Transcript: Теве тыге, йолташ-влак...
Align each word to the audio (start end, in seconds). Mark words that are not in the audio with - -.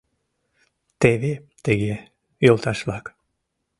Теве 1.01 1.33
тыге, 1.63 1.95
йолташ-влак... 2.45 3.05